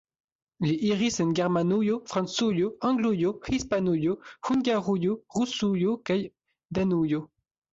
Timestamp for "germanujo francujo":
1.39-2.71